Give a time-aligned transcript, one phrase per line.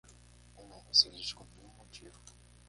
[0.57, 2.19] Eu não consegui descobrir o motivo.